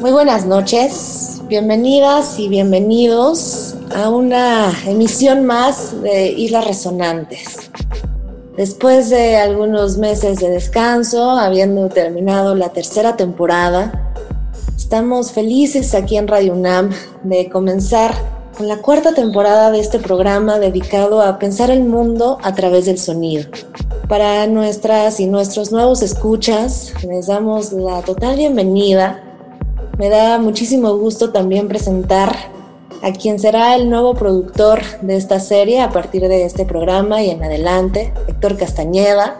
[0.00, 7.70] Muy buenas noches, bienvenidas y bienvenidos a una emisión más de Islas Resonantes.
[8.56, 14.14] Después de algunos meses de descanso, habiendo terminado la tercera temporada,
[14.74, 16.88] estamos felices aquí en Radio UNAM
[17.22, 18.14] de comenzar
[18.56, 22.96] con la cuarta temporada de este programa dedicado a pensar el mundo a través del
[22.96, 23.50] sonido.
[24.08, 29.26] Para nuestras y nuestros nuevos escuchas, les damos la total bienvenida
[30.00, 32.34] me da muchísimo gusto también presentar
[33.02, 37.28] a quien será el nuevo productor de esta serie a partir de este programa y
[37.28, 39.36] en adelante, Héctor Castañeda,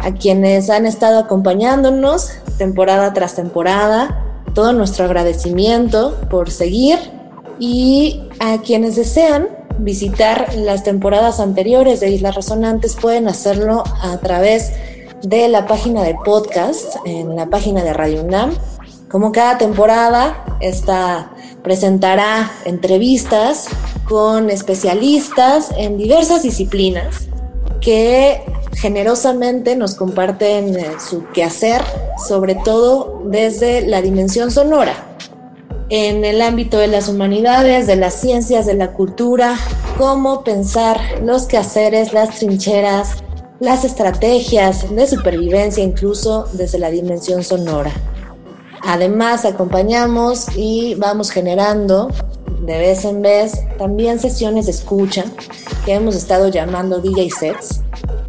[0.00, 6.98] a quienes han estado acompañándonos temporada tras temporada, todo nuestro agradecimiento por seguir
[7.58, 14.72] y a quienes desean visitar las temporadas anteriores de Islas Resonantes pueden hacerlo a través
[15.22, 18.52] de la página de podcast en la página de Radio UNAM
[19.12, 21.30] como cada temporada, esta
[21.62, 23.66] presentará entrevistas
[24.08, 27.28] con especialistas en diversas disciplinas
[27.82, 28.42] que
[28.74, 31.82] generosamente nos comparten eh, su quehacer,
[32.26, 34.94] sobre todo desde la dimensión sonora,
[35.90, 39.58] en el ámbito de las humanidades, de las ciencias, de la cultura,
[39.98, 43.22] cómo pensar los quehaceres, las trincheras,
[43.60, 47.92] las estrategias de supervivencia, incluso desde la dimensión sonora.
[48.84, 52.08] Además, acompañamos y vamos generando
[52.62, 55.24] de vez en vez también sesiones de escucha
[55.84, 57.80] que hemos estado llamando DJ sets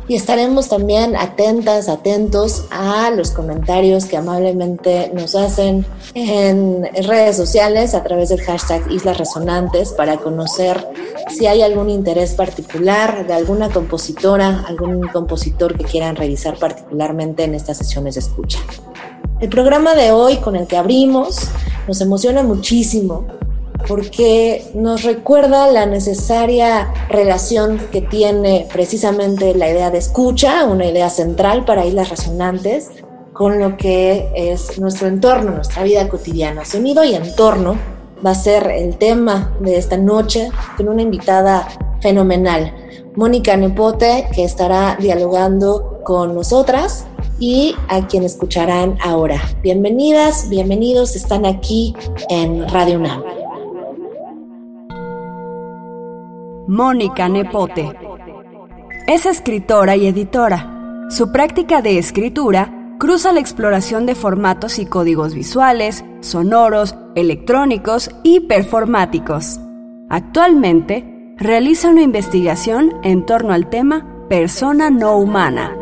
[0.08, 7.94] y estaremos también atentas, atentos a los comentarios que amablemente nos hacen en redes sociales
[7.94, 10.86] a través del hashtag Islas Resonantes para conocer
[11.30, 17.56] si hay algún interés particular de alguna compositora, algún compositor que quieran revisar particularmente en
[17.56, 18.60] estas sesiones de escucha.
[19.44, 21.50] El programa de hoy con el que abrimos
[21.86, 23.28] nos emociona muchísimo
[23.90, 31.10] porque nos recuerda la necesaria relación que tiene precisamente la idea de escucha, una idea
[31.10, 32.92] central para islas resonantes,
[33.34, 36.64] con lo que es nuestro entorno, nuestra vida cotidiana.
[36.64, 37.76] Sonido y entorno
[38.26, 41.68] va a ser el tema de esta noche con una invitada
[42.00, 42.74] fenomenal,
[43.18, 47.08] Mónica Nepote, que estará dialogando con nosotras
[47.44, 49.42] y a quien escucharán ahora.
[49.62, 51.94] Bienvenidas, bienvenidos, están aquí
[52.30, 53.22] en Radio UNAM.
[56.70, 57.92] Mónica Nepote
[59.08, 61.06] es escritora y editora.
[61.10, 68.40] Su práctica de escritura cruza la exploración de formatos y códigos visuales, sonoros, electrónicos y
[68.40, 69.60] performáticos.
[70.10, 75.76] Actualmente, realiza una investigación en torno al tema persona no humana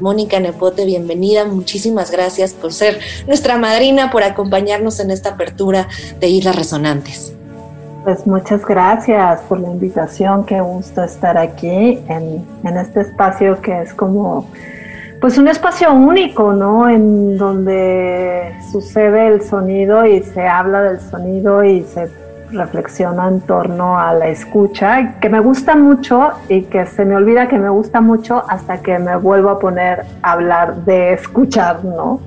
[0.00, 1.44] Mónica Nepote, bienvenida.
[1.44, 5.88] Muchísimas gracias por ser nuestra madrina, por acompañarnos en esta apertura
[6.18, 7.34] de Islas Resonantes.
[8.04, 13.82] Pues muchas gracias por la invitación, qué gusto estar aquí en, en este espacio que
[13.82, 14.46] es como,
[15.20, 16.88] pues un espacio único, ¿no?
[16.88, 22.08] En donde sucede el sonido y se habla del sonido y se
[22.52, 27.48] reflexiona en torno a la escucha, que me gusta mucho y que se me olvida
[27.48, 32.20] que me gusta mucho hasta que me vuelvo a poner a hablar de escuchar, ¿no?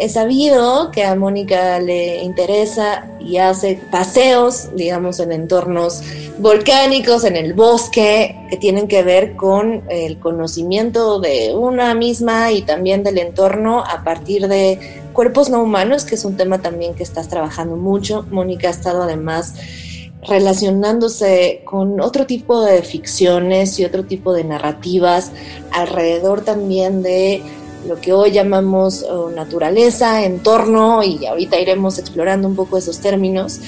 [0.00, 6.04] He sabido que a Mónica le interesa y hace paseos, digamos, en entornos
[6.38, 12.62] volcánicos, en el bosque, que tienen que ver con el conocimiento de una misma y
[12.62, 14.78] también del entorno a partir de
[15.18, 18.24] cuerpos no humanos, que es un tema también que estás trabajando mucho.
[18.30, 19.52] Mónica ha estado además
[20.22, 25.32] relacionándose con otro tipo de ficciones y otro tipo de narrativas
[25.72, 27.42] alrededor también de
[27.88, 33.60] lo que hoy llamamos oh, naturaleza, entorno, y ahorita iremos explorando un poco esos términos,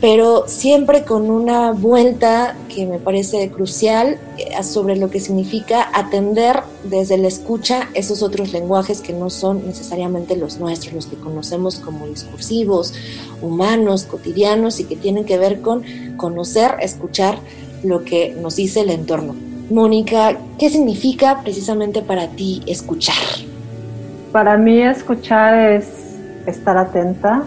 [0.00, 6.60] pero siempre con una vuelta que me parece crucial eh, sobre lo que significa atender
[6.84, 11.76] desde la escucha esos otros lenguajes que no son necesariamente los nuestros, los que conocemos
[11.76, 12.92] como discursivos,
[13.40, 15.82] humanos, cotidianos y que tienen que ver con
[16.16, 17.38] conocer, escuchar
[17.82, 19.34] lo que nos dice el entorno.
[19.70, 23.14] Mónica, ¿qué significa precisamente para ti escuchar?
[24.30, 25.88] Para mí escuchar es
[26.46, 27.44] estar atenta,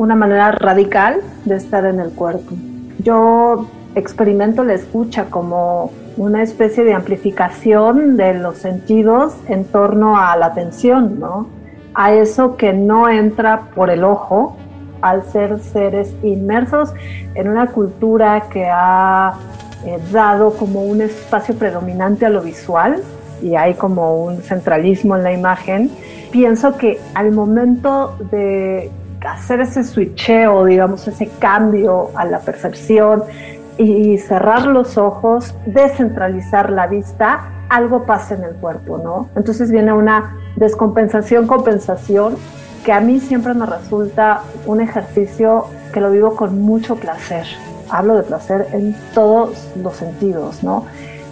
[0.00, 2.54] una manera radical de estar en el cuerpo.
[3.00, 10.34] Yo experimento la escucha como una especie de amplificación de los sentidos en torno a
[10.38, 11.48] la atención, ¿no?
[11.92, 14.56] A eso que no entra por el ojo
[15.02, 16.94] al ser seres inmersos
[17.34, 19.34] en una cultura que ha
[19.84, 23.02] eh, dado como un espacio predominante a lo visual
[23.42, 25.90] y hay como un centralismo en la imagen.
[26.30, 28.90] Pienso que al momento de
[29.24, 33.22] hacer ese switcheo, digamos, ese cambio a la percepción
[33.78, 39.28] y cerrar los ojos, descentralizar la vista, algo pasa en el cuerpo, ¿no?
[39.36, 42.36] Entonces viene una descompensación, compensación,
[42.84, 47.46] que a mí siempre me resulta un ejercicio que lo vivo con mucho placer.
[47.88, 50.84] Hablo de placer en todos los sentidos, ¿no?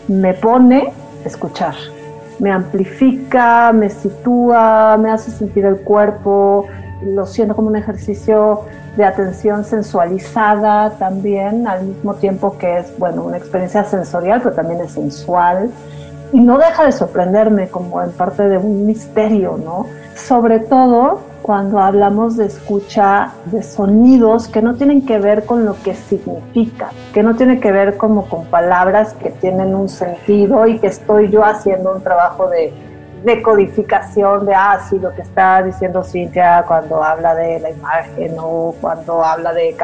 [0.08, 0.92] Me pone
[1.24, 1.74] escuchar,
[2.38, 6.66] me amplifica, me sitúa, me hace sentir el cuerpo,
[7.02, 8.62] lo siento como un ejercicio
[8.96, 14.80] de atención sensualizada también, al mismo tiempo que es, bueno, una experiencia sensorial, pero también
[14.80, 15.70] es sensual.
[16.32, 19.86] Y no deja de sorprenderme como en parte de un misterio, ¿no?
[20.14, 25.80] Sobre todo cuando hablamos de escucha de sonidos que no tienen que ver con lo
[25.82, 30.78] que significa, que no tiene que ver como con palabras que tienen un sentido y
[30.78, 32.74] que estoy yo haciendo un trabajo de
[33.24, 39.24] decodificación de, ah, lo que está diciendo Cintia cuando habla de la imagen o cuando
[39.24, 39.76] habla de...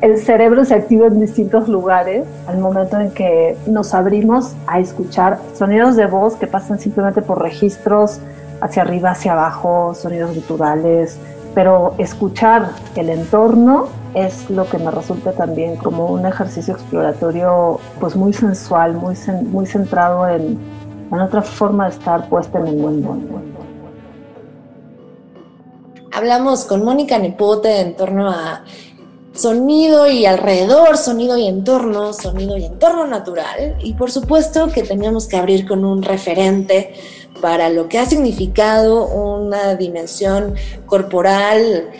[0.00, 5.38] El cerebro se activa en distintos lugares al momento en que nos abrimos a escuchar
[5.54, 8.20] sonidos de voz que pasan simplemente por registros
[8.60, 11.18] hacia arriba, hacia abajo, sonidos guturales,
[11.54, 18.14] pero escuchar el entorno es lo que me resulta también como un ejercicio exploratorio pues
[18.16, 20.58] muy sensual, muy, muy centrado en,
[21.12, 23.16] en otra forma de estar puesta en el mundo.
[26.12, 28.64] Hablamos con Mónica Nepote en torno a
[29.34, 33.76] sonido y alrededor, sonido y entorno, sonido y entorno natural.
[33.82, 36.94] Y por supuesto que teníamos que abrir con un referente
[37.40, 40.54] para lo que ha significado una dimensión
[40.86, 41.90] corporal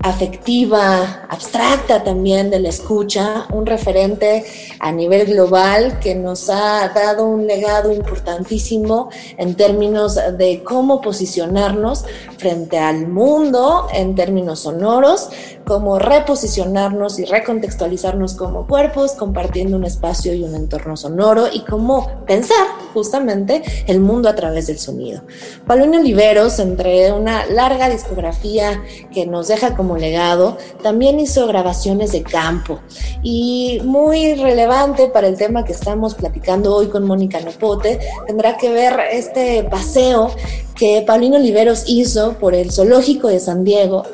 [0.00, 4.44] afectiva, abstracta también de la escucha, un referente
[4.78, 12.04] a nivel global que nos ha dado un legado importantísimo en términos de cómo posicionarnos
[12.38, 15.30] frente al mundo en términos sonoros,
[15.66, 22.24] cómo reposicionarnos y recontextualizarnos como cuerpos, compartiendo un espacio y un entorno sonoro y cómo
[22.26, 25.20] pensar justamente el mundo a través del sonido.
[25.66, 28.82] Palonio Oliveros, entre una larga discografía
[29.12, 32.80] que nos deja como legado, también hizo grabaciones de campo
[33.22, 38.70] y muy relevante para el tema que estamos platicando hoy con Mónica Nopote, tendrá que
[38.70, 40.30] ver este paseo
[40.74, 44.04] que Paulino Oliveros hizo por el zoológico de San Diego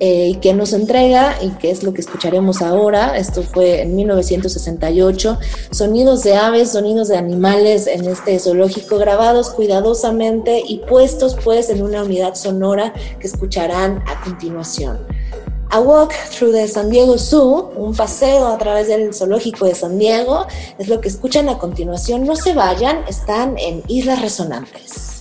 [0.00, 5.38] eh, que nos entrega, y que es lo que escucharemos ahora, esto fue en 1968,
[5.70, 11.82] sonidos de aves, sonidos de animales en este zoológico grabados cuidadosamente y puestos pues en
[11.82, 14.98] una unidad sonora que escucharán a continuación.
[15.70, 19.98] A Walk Through the San Diego Zoo, un paseo a través del zoológico de San
[19.98, 20.46] Diego,
[20.78, 22.24] es lo que escuchan a continuación.
[22.24, 25.13] No se vayan, están en Islas Resonantes.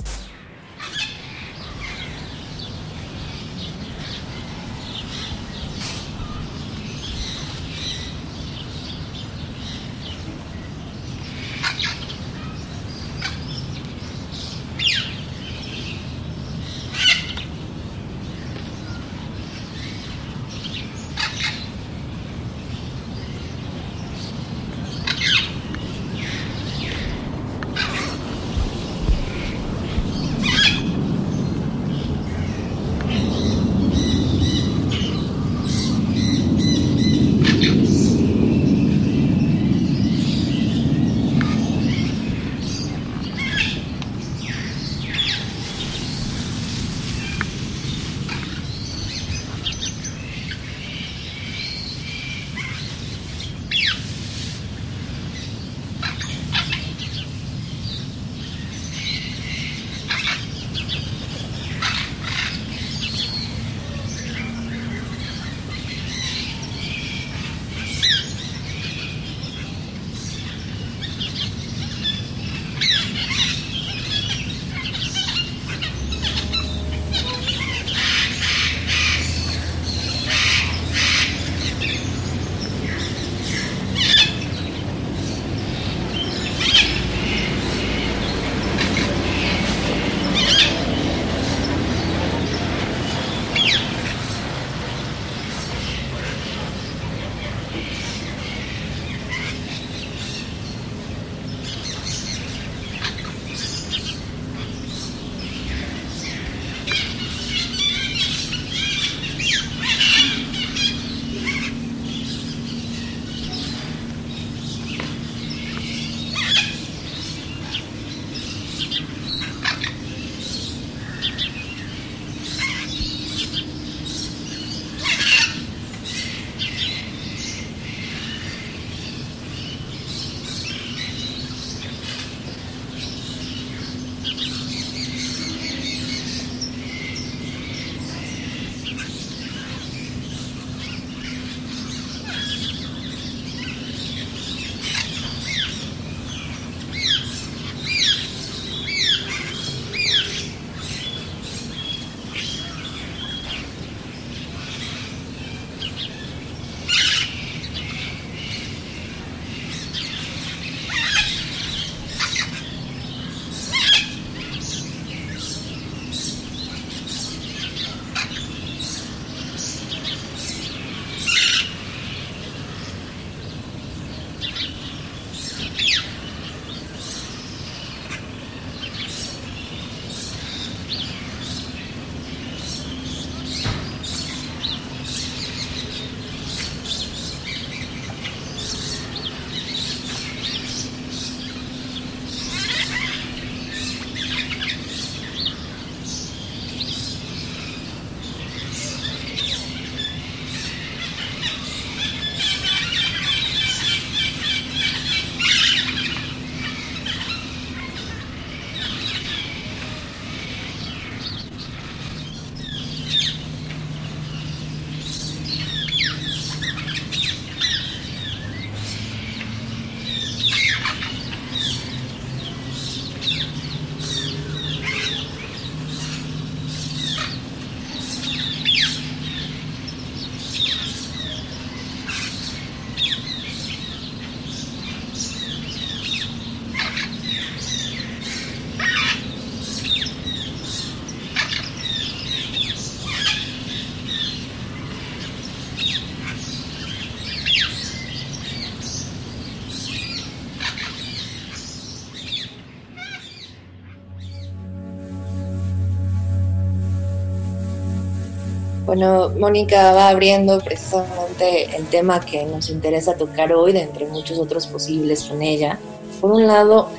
[258.95, 264.37] Bueno, Mónica va abriendo precisamente el tema que nos interesa tocar hoy, de entre muchos
[264.37, 265.79] otros posibles con ella.
[266.21, 266.89] Por un lado,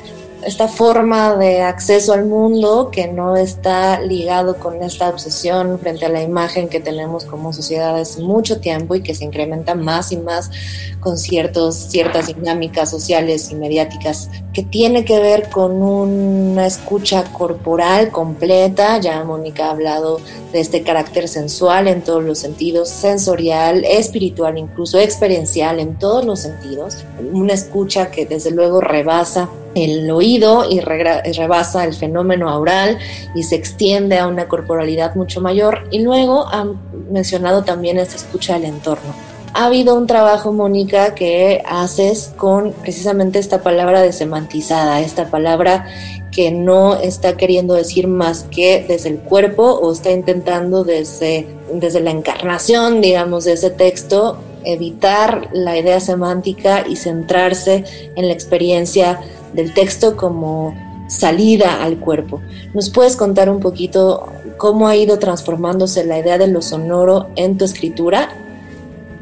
[0.44, 6.08] esta forma de acceso al mundo que no está ligado con esta obsesión frente a
[6.08, 10.16] la imagen que tenemos como sociedad hace mucho tiempo y que se incrementa más y
[10.16, 10.50] más
[11.04, 11.92] con ciertas
[12.26, 18.98] dinámicas sociales y mediáticas que tiene que ver con una escucha corporal completa.
[18.98, 20.18] Ya Mónica ha hablado
[20.52, 26.40] de este carácter sensual en todos los sentidos, sensorial, espiritual, incluso experiencial en todos los
[26.40, 27.04] sentidos.
[27.32, 32.96] Una escucha que desde luego rebasa el oído y rebasa el fenómeno aural
[33.34, 35.86] y se extiende a una corporalidad mucho mayor.
[35.90, 36.80] Y luego han
[37.10, 39.33] mencionado también esta escucha del entorno.
[39.56, 45.86] Ha habido un trabajo, Mónica, que haces con precisamente esta palabra desemantizada, esta palabra
[46.32, 52.00] que no está queriendo decir más que desde el cuerpo o está intentando desde, desde
[52.00, 57.84] la encarnación, digamos, de ese texto, evitar la idea semántica y centrarse
[58.16, 59.20] en la experiencia
[59.52, 60.74] del texto como
[61.06, 62.40] salida al cuerpo.
[62.74, 67.56] ¿Nos puedes contar un poquito cómo ha ido transformándose la idea de lo sonoro en
[67.56, 68.30] tu escritura?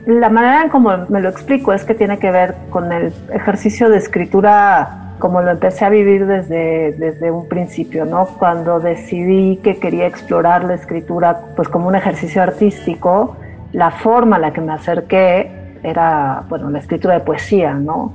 [0.07, 3.89] La manera en como me lo explico es que tiene que ver con el ejercicio
[3.89, 8.27] de escritura como lo empecé a vivir desde, desde un principio, ¿no?
[8.27, 13.37] Cuando decidí que quería explorar la escritura pues como un ejercicio artístico,
[13.73, 18.15] la forma a la que me acerqué era, bueno, la escritura de poesía, ¿no?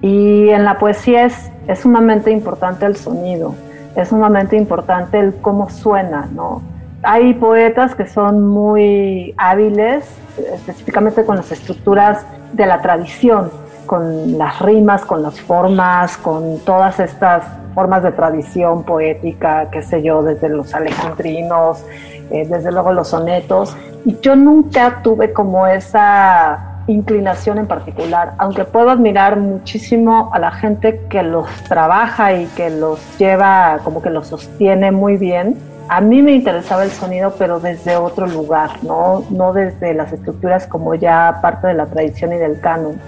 [0.00, 3.54] Y en la poesía es, es sumamente importante el sonido,
[3.94, 6.60] es sumamente importante el cómo suena, ¿no?
[7.02, 10.04] Hay poetas que son muy hábiles,
[10.52, 13.50] específicamente con las estructuras de la tradición,
[13.86, 20.02] con las rimas, con las formas, con todas estas formas de tradición poética, qué sé
[20.02, 21.84] yo, desde los alejandrinos,
[22.30, 23.76] eh, desde luego los sonetos.
[24.04, 30.50] Y yo nunca tuve como esa inclinación en particular, aunque puedo admirar muchísimo a la
[30.50, 35.56] gente que los trabaja y que los lleva, como que los sostiene muy bien.
[35.88, 40.66] A mí me interesaba el sonido, pero desde otro lugar, no, no desde las estructuras
[40.66, 43.00] como ya parte de la tradición y del canon.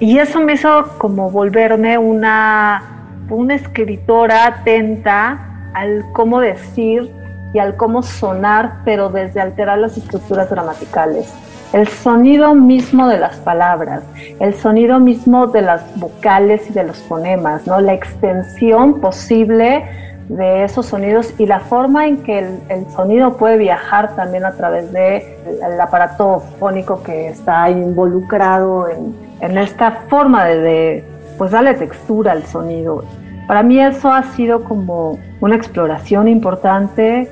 [0.00, 2.82] Y eso me hizo como volverme una,
[3.30, 7.10] una escritora atenta al cómo decir
[7.54, 11.32] y al cómo sonar, pero desde alterar las estructuras gramaticales
[11.72, 14.02] el sonido mismo de las palabras,
[14.40, 17.80] el sonido mismo de las vocales y de los fonemas, ¿no?
[17.80, 19.84] La extensión posible
[20.28, 24.92] de esos sonidos y la forma en que el, sonido puede viajar también a través
[24.92, 25.22] del
[25.64, 31.04] el aparato fónico que está involucrado en, esta forma de, de,
[31.38, 33.04] pues darle textura al sonido.
[33.46, 37.30] Para mí eso ha sido como una exploración importante,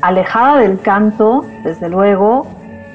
[0.00, 2.46] alejada del canto, desde luego,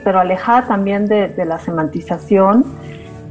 [0.08, 2.64] pero alejada también de, la semantización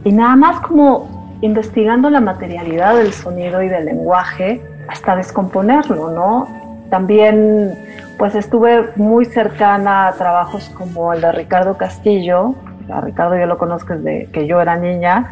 [0.04, 6.48] y nada más como investigando la materialidad del sonido y del lenguaje hasta descomponerlo, ¿no?
[6.90, 7.78] También
[8.18, 12.54] pues estuve muy cercana a trabajos como el de Ricardo Castillo,
[12.90, 15.30] a Ricardo yo lo conozco desde que yo era niña,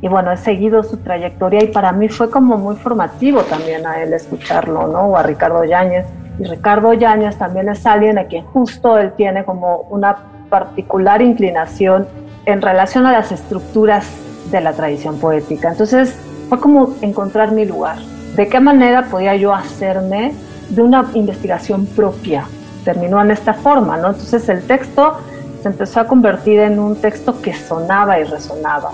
[0.00, 4.02] y bueno, he seguido su trayectoria y para mí fue como muy formativo también a
[4.02, 5.04] él escucharlo, ¿no?
[5.06, 6.04] O a Ricardo Yáñez.
[6.38, 10.16] Y Ricardo Yáñez también es alguien a quien justo él tiene como una
[10.50, 12.06] particular inclinación
[12.44, 14.06] en relación a las estructuras
[14.50, 15.70] de la tradición poética.
[15.70, 16.14] Entonces
[16.48, 17.96] fue como encontrar mi lugar.
[18.36, 20.34] ¿De qué manera podía yo hacerme
[20.68, 22.46] de una investigación propia?
[22.84, 24.08] Terminó en esta forma, ¿no?
[24.08, 25.14] Entonces el texto
[25.62, 28.92] se empezó a convertir en un texto que sonaba y resonaba.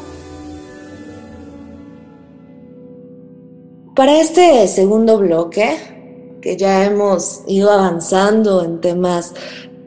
[3.96, 9.34] Para este segundo bloque, que ya hemos ido avanzando en temas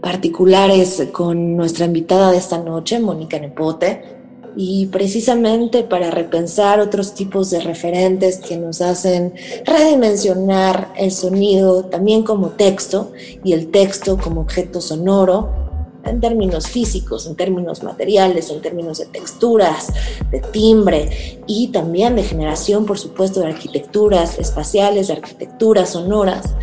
[0.01, 4.14] particulares con nuestra invitada de esta noche, Mónica Nepote,
[4.55, 9.33] y precisamente para repensar otros tipos de referentes que nos hacen
[9.65, 13.11] redimensionar el sonido también como texto
[13.43, 15.65] y el texto como objeto sonoro
[16.05, 19.87] en términos físicos, en términos materiales, en términos de texturas,
[20.31, 26.53] de timbre y también de generación, por supuesto, de arquitecturas espaciales, de arquitecturas sonoras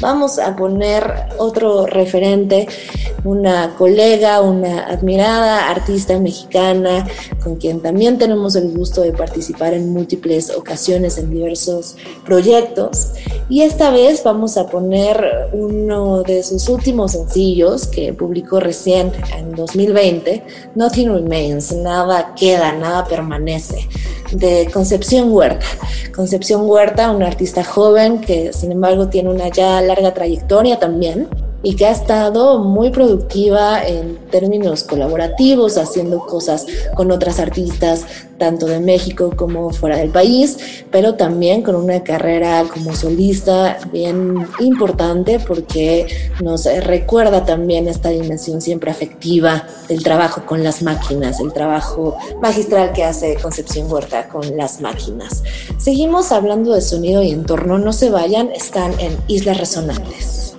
[0.00, 1.04] vamos a poner
[1.38, 2.68] otro referente,
[3.24, 7.06] una colega, una admirada artista mexicana
[7.42, 13.12] con quien también tenemos el gusto de participar en múltiples ocasiones en diversos proyectos.
[13.48, 19.54] Y esta vez vamos a poner uno de sus últimos sencillos que publicó recién en
[19.54, 23.88] 2020, Nothing Remains, nada queda, nada permanece
[24.32, 25.66] de Concepción Huerta.
[26.14, 31.28] Concepción Huerta, una artista joven que sin embargo tiene una ya larga trayectoria también
[31.62, 38.04] y que ha estado muy productiva en términos colaborativos, haciendo cosas con otras artistas,
[38.38, 44.48] tanto de México como fuera del país, pero también con una carrera como solista bien
[44.58, 46.08] importante porque
[46.42, 52.92] nos recuerda también esta dimensión siempre afectiva del trabajo con las máquinas, el trabajo magistral
[52.92, 55.44] que hace Concepción Huerta con las máquinas.
[55.78, 60.51] Seguimos hablando de sonido y entorno, no se vayan, están en Islas Resonantes.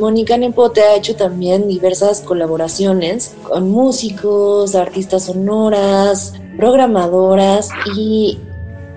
[0.00, 8.38] Mónica Nepote ha hecho también diversas colaboraciones con músicos, artistas sonoras, programadoras y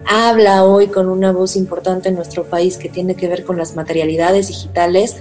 [0.08, 3.76] habla hoy con una voz importante en nuestro país que tiene que ver con las
[3.76, 5.18] materialidades digitales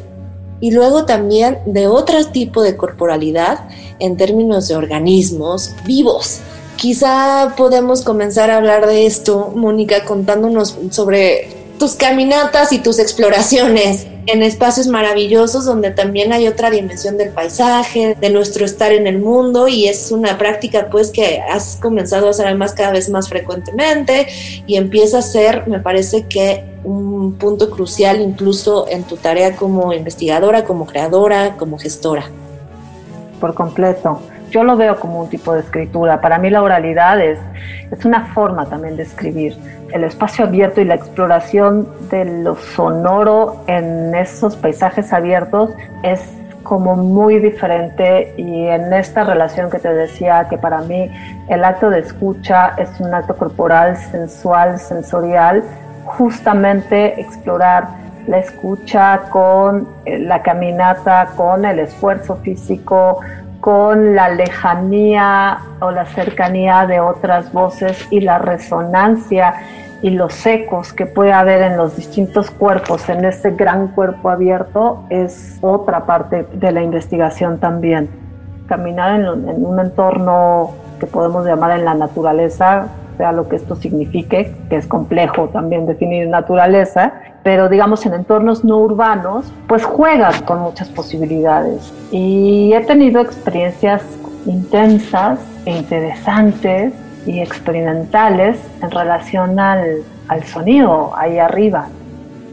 [0.60, 3.68] y luego también de otro tipo de corporalidad
[3.98, 6.38] en términos de organismos vivos.
[6.76, 11.48] Quizá podemos comenzar a hablar de esto, Mónica, contándonos sobre
[11.80, 18.16] tus caminatas y tus exploraciones en espacios maravillosos donde también hay otra dimensión del paisaje,
[18.20, 22.30] de nuestro estar en el mundo y es una práctica pues que has comenzado a
[22.30, 24.26] hacer además cada vez más frecuentemente
[24.66, 29.92] y empieza a ser, me parece que un punto crucial incluso en tu tarea como
[29.92, 32.24] investigadora, como creadora, como gestora.
[33.40, 34.20] Por completo.
[34.50, 36.20] Yo lo veo como un tipo de escritura.
[36.20, 37.38] Para mí la oralidad es,
[37.90, 39.56] es una forma también de escribir
[39.92, 45.70] el espacio abierto y la exploración de lo sonoro en esos paisajes abiertos
[46.02, 46.20] es
[46.62, 51.10] como muy diferente y en esta relación que te decía que para mí
[51.48, 55.62] el acto de escucha es un acto corporal, sensual, sensorial,
[56.04, 57.88] justamente explorar
[58.26, 63.20] la escucha con eh, la caminata, con el esfuerzo físico,
[63.60, 69.54] con la lejanía o la cercanía de otras voces y la resonancia
[70.02, 75.04] y los ecos que puede haber en los distintos cuerpos, en ese gran cuerpo abierto,
[75.08, 78.10] es otra parte de la investigación también.
[78.66, 84.52] Caminar en, un entorno que podemos llamar en la naturaleza, sea lo que esto signifique,
[84.68, 87.12] que es complejo también definir naturaleza,
[87.44, 91.92] pero digamos en entornos no urbanos, pues juegas con muchas posibilidades.
[92.10, 94.02] Y he tenido experiencias
[94.46, 96.92] intensas e interesantes
[97.26, 101.88] y experimentales en relación al, al sonido ahí arriba.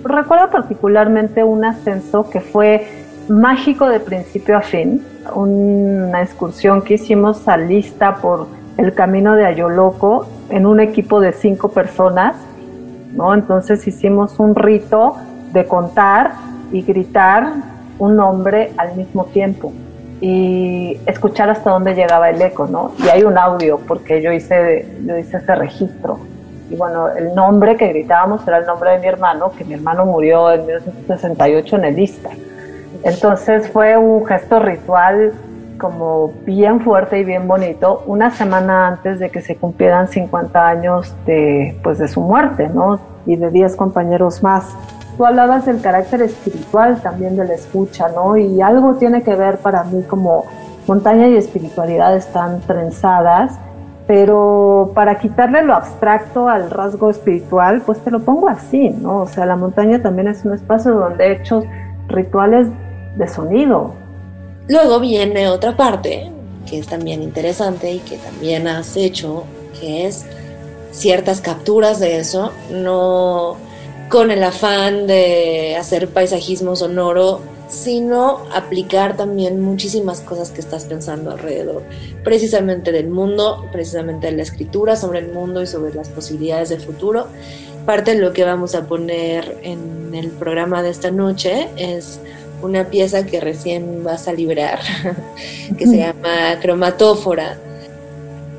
[0.03, 2.87] Recuerdo particularmente un ascenso que fue
[3.27, 5.05] mágico de principio a fin,
[5.35, 11.33] una excursión que hicimos a lista por el camino de Ayoloco en un equipo de
[11.33, 12.35] cinco personas,
[13.13, 13.33] ¿no?
[13.33, 15.15] Entonces hicimos un rito
[15.51, 16.31] de contar
[16.71, 17.51] y gritar
[17.97, 19.73] un nombre al mismo tiempo
[20.21, 22.93] y escuchar hasta dónde llegaba el eco, ¿no?
[23.03, 26.19] Y hay un audio porque yo hice, yo hice ese registro.
[26.69, 30.05] Y bueno, el nombre que gritábamos era el nombre de mi hermano, que mi hermano
[30.05, 32.29] murió en 1968 en el Ista.
[33.03, 35.33] Entonces fue un gesto ritual
[35.79, 41.15] como bien fuerte y bien bonito, una semana antes de que se cumplieran 50 años
[41.25, 42.99] de, pues de su muerte, ¿no?
[43.25, 44.65] Y de 10 compañeros más.
[45.19, 48.37] Tú hablabas del carácter espiritual también de la escucha, ¿no?
[48.37, 50.45] Y algo tiene que ver para mí como
[50.87, 53.59] montaña y espiritualidad están trenzadas,
[54.07, 59.23] pero para quitarle lo abstracto al rasgo espiritual, pues te lo pongo así, ¿no?
[59.23, 61.43] O sea, la montaña también es un espacio donde he
[62.07, 62.69] rituales
[63.17, 63.95] de sonido.
[64.69, 66.31] Luego viene otra parte
[66.65, 69.43] que es también interesante y que también has hecho,
[69.77, 70.25] que es
[70.91, 73.57] ciertas capturas de eso, no
[74.09, 81.31] con el afán de hacer paisajismo sonoro, sino aplicar también muchísimas cosas que estás pensando
[81.31, 81.83] alrededor,
[82.23, 86.79] precisamente del mundo, precisamente de la escritura sobre el mundo y sobre las posibilidades de
[86.79, 87.27] futuro.
[87.85, 92.19] Parte de lo que vamos a poner en el programa de esta noche es
[92.63, 94.79] una pieza que recién vas a librar,
[95.77, 97.57] que se llama Cromatófora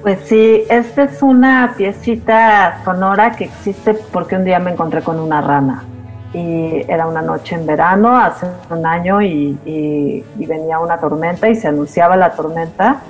[0.02, 5.18] pues sí, esta es una piecita sonora que existe porque un día me encontré con
[5.18, 5.84] una rana.
[6.32, 11.68] Y era una noche en verano, hace un año y, venía una tormenta y se
[11.68, 13.00] anunciaba la tormenta.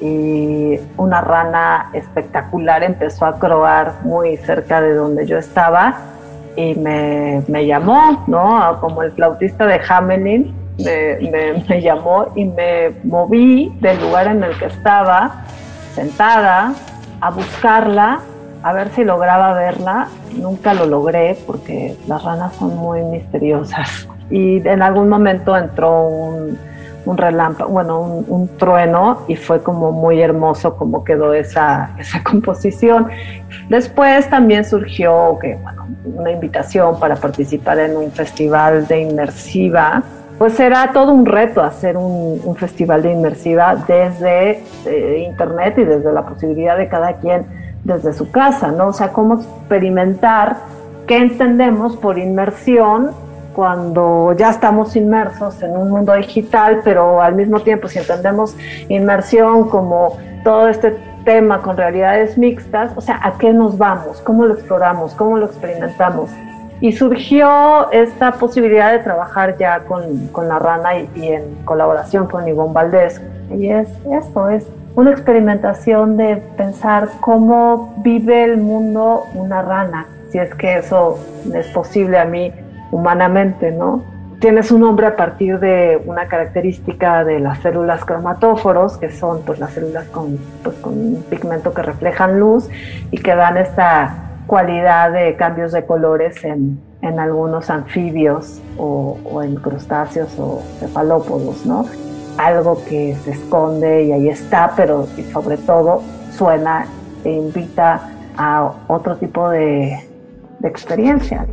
[0.00, 5.98] Y una rana espectacular empezó a croar muy cerca de donde yo estaba
[6.56, 8.78] y me, llamó, ¿no?
[8.80, 14.58] Como el flautista de Hamelin, me, me llamó y me moví del lugar en el
[14.58, 15.44] que estaba
[15.94, 16.74] sentada
[17.20, 18.20] a buscarla,
[18.62, 20.08] a ver si lograba verla.
[20.32, 24.08] Nunca lo logré porque las ranas son muy misteriosas.
[24.32, 26.56] Y en algún momento entró un,
[27.16, 33.08] relámpago, bueno, un, trueno y fue como muy hermoso como quedó esa, esa composición.
[33.68, 40.04] Después también surgió que, bueno, una invitación para participar en un festival de inmersiva
[40.40, 46.10] pues será todo un reto hacer un, festival de inmersiva desde eh, internet y desde
[46.10, 47.44] la posibilidad de cada quien
[47.84, 48.86] desde su casa, ¿no?
[48.86, 50.56] O sea, cómo experimentar
[51.06, 53.10] qué entendemos por inmersión
[53.54, 58.56] cuando ya estamos inmersos en un mundo digital, pero al mismo tiempo si entendemos
[58.88, 64.22] inmersión como todo este tema con realidades mixtas, o sea, ¿a qué nos vamos?
[64.22, 65.12] ¿Cómo lo exploramos?
[65.12, 66.30] ¿Cómo lo experimentamos?
[66.80, 72.48] Y surgió esta posibilidad de trabajar ya con, con la rana y, en colaboración con
[72.48, 73.20] Ivonne Valdés.
[73.50, 80.38] Y es esto, es una experimentación de pensar cómo vive el mundo una rana, si
[80.38, 81.18] es que eso
[81.54, 82.52] es posible a mí
[82.90, 84.02] humanamente, ¿no?
[84.40, 89.58] tiene su nombre a partir de una característica de las células cromatóforos, que son pues,
[89.58, 92.68] las células con, pues, con un pigmento que reflejan luz
[93.10, 99.54] y que dan esta cualidad de cambios de colores en, en algunos anfibios o, en
[99.54, 101.86] crustáceos o cefalópodos, ¿no?
[102.36, 106.86] Algo que se esconde y ahí está, pero sobre todo suena
[107.22, 110.04] e invita a otro tipo de,
[110.58, 111.46] de experiencia.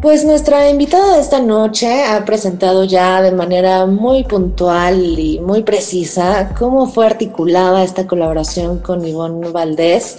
[0.00, 5.64] Pues nuestra invitada de esta noche ha presentado ya de manera muy puntual y muy
[5.64, 10.18] precisa cómo fue articulada esta colaboración con Ivonne Valdés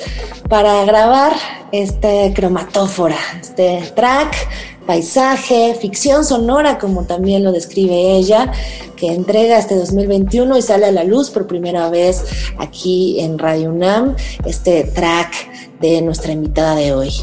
[0.49, 1.31] para grabar
[1.71, 4.35] este cromatófora, este track,
[4.85, 8.51] paisaje, ficción sonora, como también lo describe ella,
[8.97, 12.25] que entrega este 2021 y sale a la luz por primera vez
[12.57, 17.13] aquí en Radio UNAM, este track de nuestra invitada de hoy.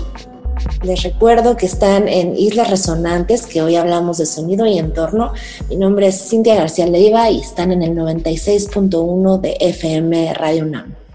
[0.83, 5.33] Les recuerdo que están en Islas Resonantes, que hoy hablamos de sonido y entorno.
[5.69, 11.06] Mi nombre es Cintia García Leiva y están en el 96.1 de FM Radio UNAM.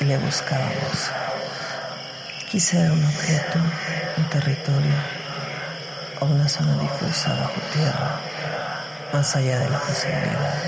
[0.00, 1.10] Y le buscábamos.
[2.72, 3.58] Ver un objeto,
[4.16, 4.94] un territorio
[6.20, 8.20] o una zona difusa bajo tierra,
[9.12, 10.62] más allá de la posibilidad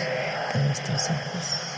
[0.52, 1.75] de nuestros ojos.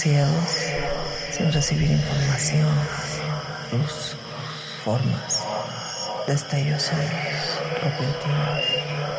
[0.00, 0.48] Ciegos,
[1.28, 2.70] sin recibir información,
[3.70, 4.16] luz,
[4.84, 5.50] formas,
[6.26, 6.90] destellos
[7.82, 9.09] repentinos.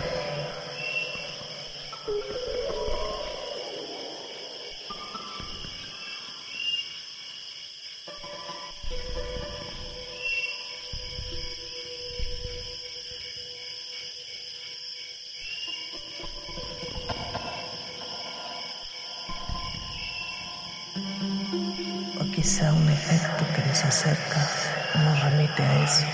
[22.61, 24.47] Quizá un efecto que nos acerca
[24.93, 26.05] nos remite a eso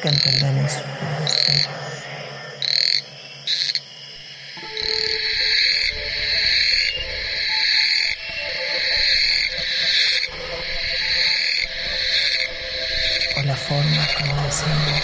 [0.00, 1.68] que entendemos por respeto.
[13.36, 15.00] O la forma como decimos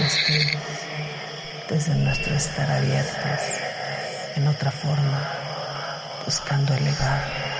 [0.00, 0.62] vestirnos
[1.68, 3.42] desde nuestro estar abiertos
[4.34, 5.20] en otra forma,
[6.26, 7.54] buscando elevar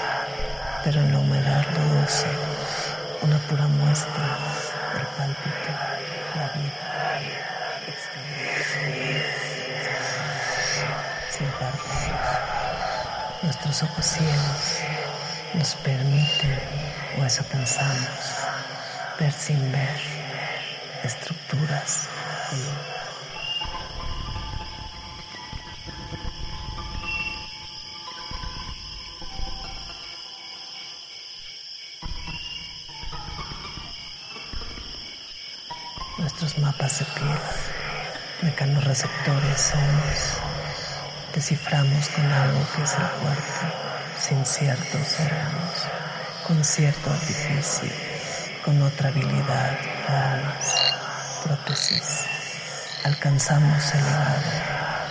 [0.85, 2.27] pero en la humedad dulce,
[3.23, 4.39] una pura muestra
[4.93, 5.71] del pálpito,
[6.37, 6.73] la vida,
[11.31, 12.11] sin párpados.
[13.43, 14.81] Nuestros ojos ciegos
[15.55, 16.61] nos permiten,
[17.19, 18.09] o eso pensamos,
[19.19, 20.14] ver sin ver
[39.25, 40.39] somos,
[41.35, 43.77] desciframos con algo que es el cuerpo,
[44.21, 45.87] sin ciertos órganos,
[46.47, 47.91] con cierto artificio,
[48.65, 50.75] con otra habilidad, armas,
[51.43, 52.27] prótesis.
[53.05, 54.43] Alcanzamos el elevado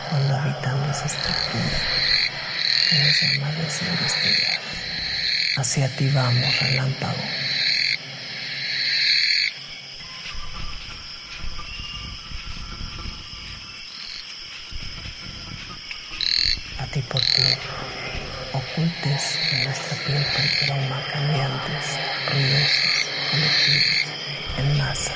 [0.10, 1.80] cuando habitamos estructura
[2.90, 4.60] que nos llama desinvestigado.
[5.58, 7.24] Hacia ti vamos, relámpago.
[16.80, 17.42] A ti por ti,
[18.52, 20.26] ocultes en nuestra piel
[20.66, 22.00] trauma cambiantes,
[22.30, 24.06] ruidosos, colectivos,
[24.58, 25.14] en masa.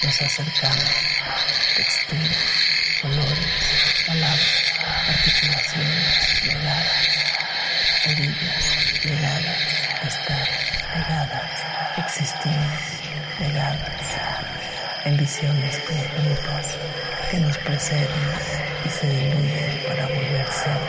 [0.00, 0.94] Cosas cercanas,
[1.76, 2.36] texturas,
[3.04, 3.46] olores,
[4.06, 4.74] palabras,
[5.08, 6.86] articulaciones, llegadas,
[8.06, 9.58] orillas, llegadas,
[10.06, 10.48] estar,
[10.92, 11.50] pegadas,
[11.98, 12.80] existimos,
[13.38, 14.16] pegadas,
[15.04, 16.76] en visiones conjuntas
[18.82, 20.84] y se diluyen para volverse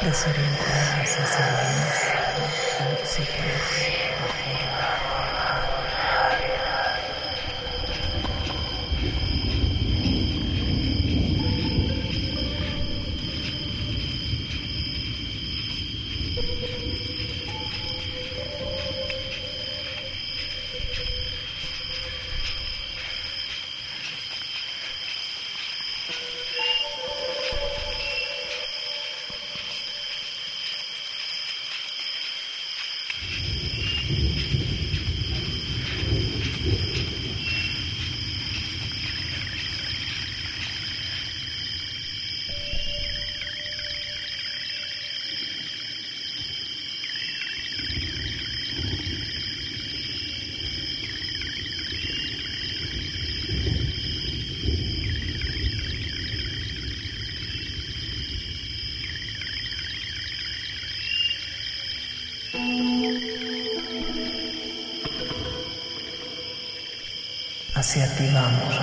[0.00, 1.48] desorientadas hacia
[26.08, 26.14] you
[67.92, 68.80] Hacia ti vamos,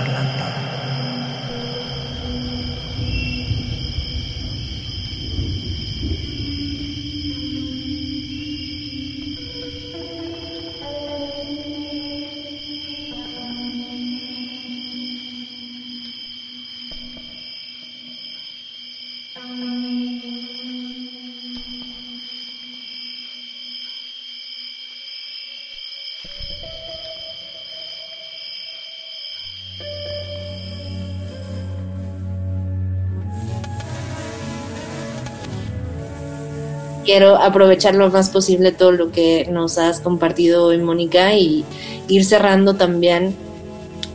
[37.10, 41.64] quiero aprovechar lo más posible todo lo que nos has compartido hoy, Mónica, y
[42.06, 43.34] ir cerrando también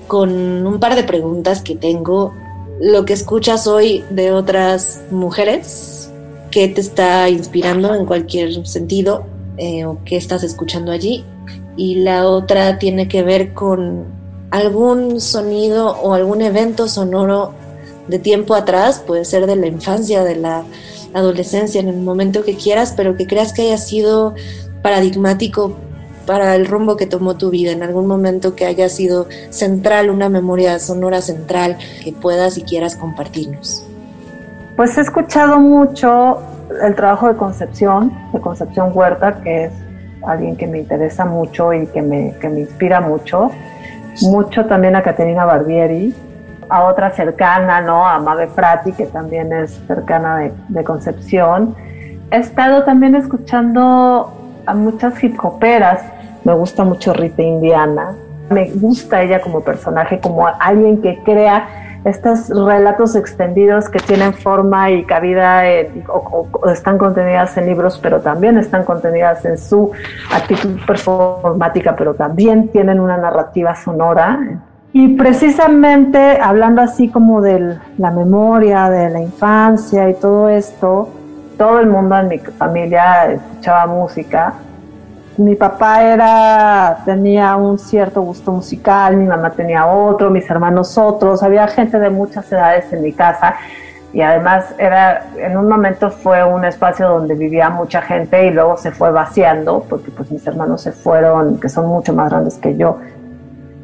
[0.07, 2.33] con un par de preguntas que tengo.
[2.79, 6.09] Lo que escuchas hoy de otras mujeres,
[6.51, 9.25] ¿qué te está inspirando en cualquier sentido?
[9.57, 11.25] Eh, ¿O qué estás escuchando allí?
[11.75, 14.05] Y la otra tiene que ver con
[14.51, 17.51] algún sonido o algún evento sonoro
[18.07, 20.63] de tiempo atrás, puede ser de la infancia, de la
[21.15, 24.35] adolescencia, en el momento que quieras, pero que creas que haya sido
[24.81, 25.75] paradigmático
[26.27, 30.29] para el rumbo que tomó tu vida, en algún momento que haya sido central, una
[30.29, 33.85] memoria sonora central que puedas y quieras compartirnos.
[34.75, 36.39] Pues he escuchado mucho
[36.83, 39.71] el trabajo de Concepción, de Concepción Huerta, que es
[40.25, 43.51] alguien que me interesa mucho y que me, que me inspira mucho.
[44.21, 46.13] Mucho también a Caterina Barbieri,
[46.69, 48.07] a otra cercana, ¿no?
[48.07, 51.75] A Mabe Frati, que también es cercana de, Concepción.
[52.31, 54.33] He estado también escuchando
[54.65, 56.01] a muchas hip hoperas.
[56.43, 58.15] Me gusta mucho Rita Indiana.
[58.49, 61.67] Me gusta ella como personaje, como alguien que crea
[62.05, 65.63] estos relatos extendidos que tienen forma y cabida
[66.07, 69.91] o, están contenidas en libros, pero también están contenidas en su
[70.31, 74.61] actitud performática, pero también tienen una narrativa sonora
[74.97, 81.09] y precisamente hablando así como de la memoria, de la infancia y todo esto,
[81.57, 84.53] todo el mundo en mi familia escuchaba música.
[85.35, 91.43] Mi papá era, tenía un cierto gusto musical, mi mamá tenía otro, mis hermanos otros,
[91.43, 93.55] había gente de muchas edades en mi casa
[94.13, 98.77] y además era, en un momento fue un espacio donde vivía mucha gente y luego
[98.77, 102.77] se fue vaciando porque pues mis hermanos se fueron, que son mucho más grandes que
[102.77, 102.99] yo,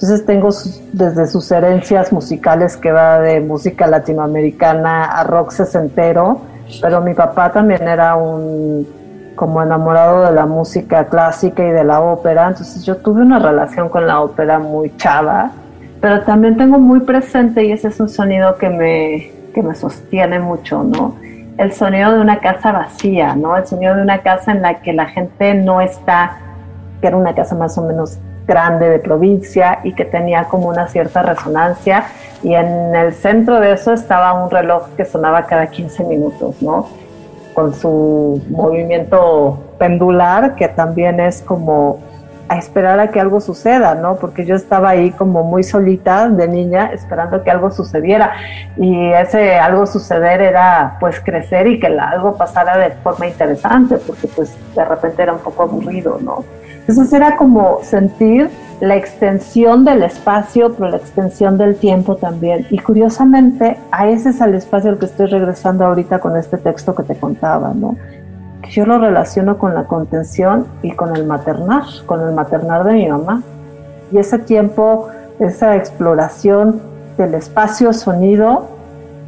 [0.02, 0.49] entonces tengo
[0.93, 6.41] desde sus herencias musicales que va de música latinoamericana a rock sesentero,
[6.82, 8.88] pero mi papá también era un
[9.36, 13.89] como enamorado de la música clásica y de la ópera, entonces yo tuve una relación
[13.89, 15.52] con la ópera muy chava,
[16.02, 20.39] pero también tengo muy presente, y ese es un sonido que me, que me sostiene
[20.39, 21.16] mucho, ¿no?
[21.60, 23.56] El sonido de una casa vacía, ¿no?
[23.56, 26.39] El sonido de una casa en la que la gente no está,
[27.02, 30.87] que era una casa más o menos grande de provincia y que tenía como una
[30.87, 32.05] cierta resonancia
[32.43, 36.87] y en el centro de eso estaba un reloj que sonaba cada 15 minutos, ¿no?
[37.53, 41.99] Con su movimiento pendular que también es como
[42.51, 44.17] a esperar a que algo suceda, ¿no?
[44.17, 48.33] Porque yo estaba ahí como muy solita de niña esperando que algo sucediera
[48.75, 54.27] y ese algo suceder era pues crecer y que algo pasara de forma interesante porque
[54.27, 56.43] pues de repente era un poco aburrido, ¿no?
[56.88, 58.49] Entonces era como sentir
[58.82, 62.65] la extensión del espacio, pero la extensión del tiempo también.
[62.71, 66.95] Y curiosamente, a ese es el espacio al que estoy regresando ahorita con este texto
[66.95, 67.95] que te contaba, ¿no?
[68.71, 73.07] Yo lo relaciono con la contención y con el maternar, con el maternar de mi
[73.07, 73.43] mamá.
[74.11, 75.09] Y ese tiempo,
[75.39, 76.82] esa exploración
[77.17, 78.67] del espacio sonido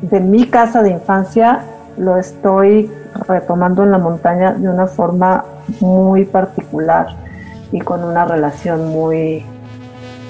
[0.01, 1.59] de mi casa de infancia,
[1.97, 2.91] lo estoy
[3.27, 5.45] retomando en la montaña de una forma
[5.79, 7.23] muy particular
[7.73, 9.43] y con una relación muy,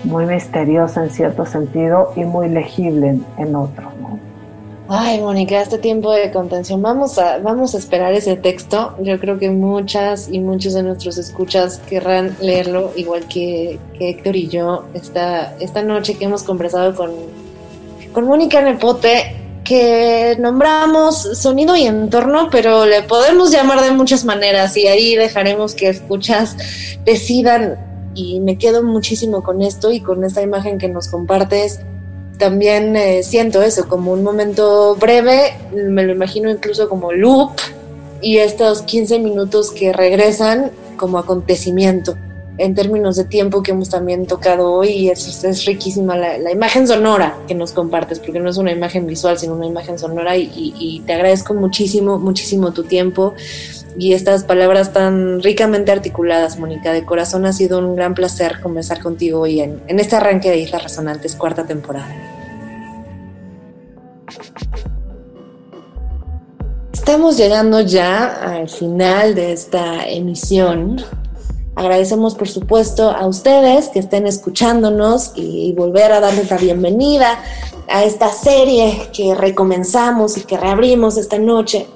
[0.05, 3.91] muy misteriosa en cierto sentido y muy legible en, otro.
[4.87, 8.95] Ay, Mónica, este tiempo de contención, vamos a, vamos a esperar ese texto.
[9.01, 14.47] Yo creo que muchas y muchos de nuestros escuchas querrán leerlo, igual que, Héctor y
[14.47, 17.11] yo, esta, esta noche que hemos conversado con,
[18.13, 24.75] con Mónica Nepote que nombramos sonido y entorno, pero le podemos llamar de muchas maneras
[24.77, 26.55] y ahí dejaremos que escuchas
[27.05, 27.77] decidan
[28.15, 31.79] y me quedo muchísimo con esto y con esta imagen que nos compartes.
[32.37, 37.51] También eh, siento eso como un momento breve, me lo imagino incluso como loop
[38.21, 42.17] y estos 15 minutos que regresan como acontecimiento
[42.57, 47.37] en términos de tiempo que hemos también tocado hoy y es, riquísima la, imagen sonora
[47.47, 51.13] que nos compartes, porque no es una imagen visual, sino una imagen sonora y, te
[51.13, 53.33] agradezco muchísimo, muchísimo tu tiempo
[53.97, 56.93] y estas palabras tan ricamente articuladas, Mónica.
[56.93, 60.83] De corazón ha sido un gran placer conversar contigo hoy en este arranque de Islas
[60.83, 62.33] Resonantes, cuarta temporada.
[66.93, 71.03] Estamos llegando ya al final de esta emisión
[71.75, 77.39] Agradecemos, por supuesto, a ustedes que estén escuchándonos y volver a darles la bienvenida
[77.87, 81.87] a esta serie que recomenzamos y que reabrimos esta noche.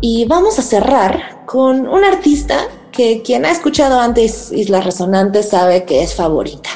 [0.00, 2.58] Y vamos a cerrar con un artista
[2.90, 6.70] que quien ha escuchado antes Islas Resonantes sabe que es favorita,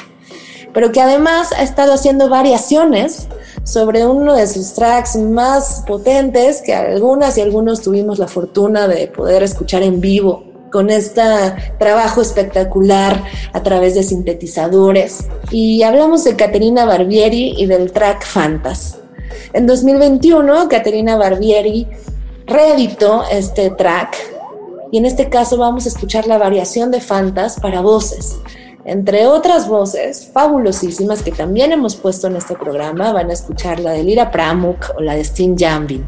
[0.73, 3.27] pero que además ha estado haciendo variaciones
[3.63, 9.07] sobre uno de sus tracks más potentes que algunas y algunos tuvimos la fortuna de
[9.07, 11.21] poder escuchar en vivo con este
[11.77, 15.25] trabajo espectacular a través de sintetizadores.
[15.51, 18.97] Y hablamos de Caterina Barbieri y del track Fantas.
[19.53, 21.87] En 2021, Caterina Barbieri
[22.45, 24.17] reeditó este track
[24.91, 28.39] y en este caso vamos a escuchar la variación de Fantas para voces.
[28.83, 33.91] Entre otras voces fabulosísimas que también hemos puesto en este programa, van a escuchar la
[33.91, 36.05] de Lira Pramuk o la de Steen Jambin.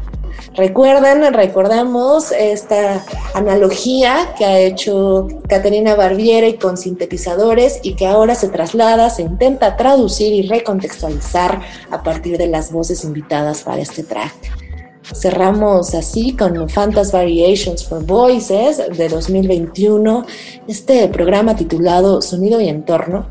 [0.56, 3.04] Recuerden, recordamos esta
[3.34, 9.76] analogía que ha hecho Caterina Barbieri con sintetizadores y que ahora se traslada, se intenta
[9.76, 11.60] traducir y recontextualizar
[11.90, 14.32] a partir de las voces invitadas para este track.
[15.12, 20.24] Cerramos así con Fantas Variations for Voices de 2021,
[20.66, 23.26] este programa titulado Sonido y Entorno.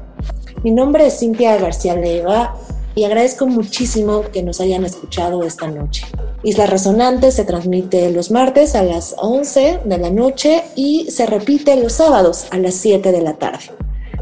[0.63, 2.55] Mi nombre es Cintia García Leva
[2.95, 6.05] y agradezco muchísimo que nos hayan escuchado esta noche.
[6.43, 11.75] Isla Resonante se transmite los martes a las 11 de la noche y se repite
[11.75, 13.65] los sábados a las 7 de la tarde.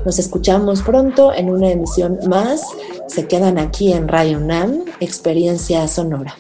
[0.05, 2.65] Nos escuchamos pronto en una emisión más.
[3.07, 6.35] Se quedan aquí en Radio NAM, Experiencia Sonora.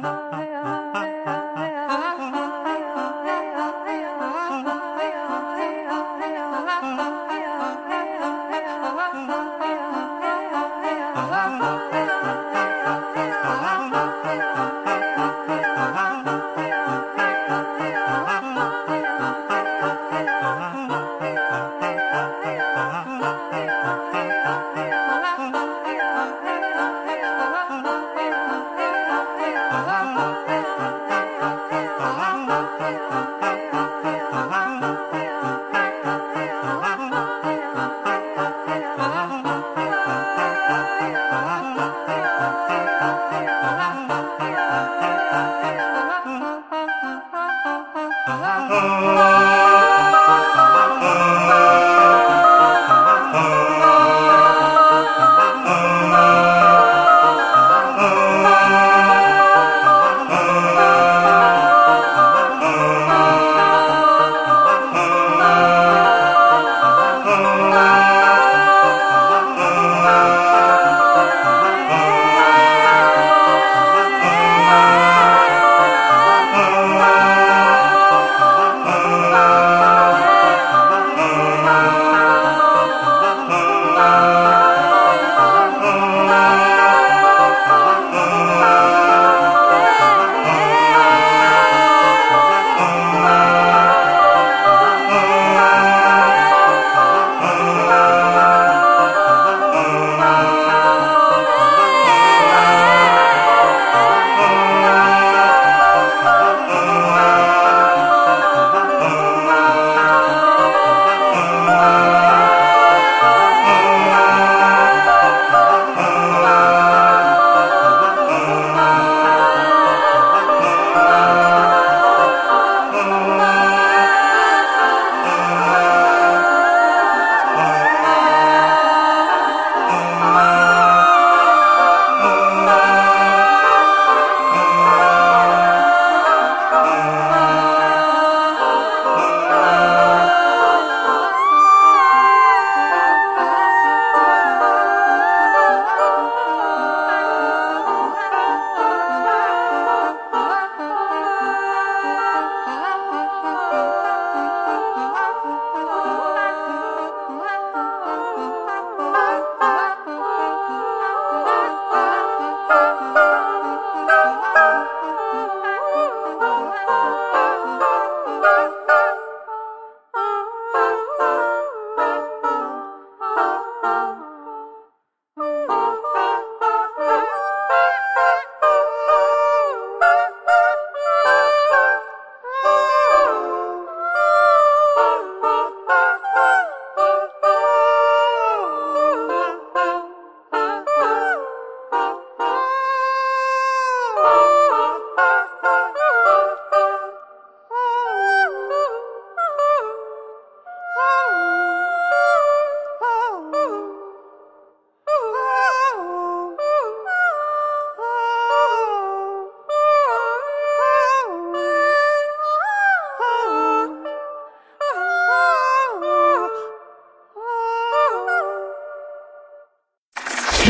[0.05, 0.14] ah.